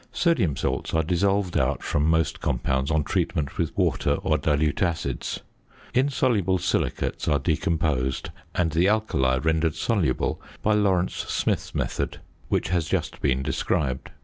[0.11, 5.41] Sodium salts are dissolved out from most compounds on treatment with water or dilute acids.
[5.93, 12.19] Insoluble silicates are decomposed and the alkali rendered soluble by Lawrence Smith's method,
[12.49, 14.09] which has just been described.